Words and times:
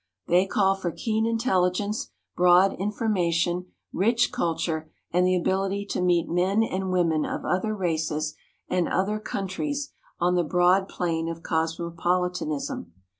They 0.25 0.47
call 0.47 0.73
for 0.73 0.91
keen 0.91 1.27
intelligence, 1.27 2.09
broad 2.35 2.71
infor 2.71 3.03
mation, 3.07 3.67
rich 3.93 4.31
culture, 4.31 4.91
and 5.11 5.27
the 5.27 5.35
ability 5.35 5.85
to 5.91 6.01
meet 6.01 6.27
men 6.27 6.63
and 6.63 6.91
women 6.91 7.23
of 7.23 7.45
other 7.45 7.75
races 7.75 8.33
and 8.67 8.87
other 8.89 9.19
countries 9.19 9.93
on 10.19 10.33
the 10.33 10.43
broad 10.43 10.89
plane 10.89 11.29
of 11.29 11.43
cosmopoli 11.43 12.31
tanism. 12.31 12.87